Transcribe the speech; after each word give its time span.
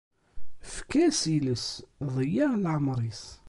Efk-as 0.67 1.21
iles 1.35 1.67
ḍeyyeɛ 2.13 2.51
leɛmeṛ-is. 2.63 3.23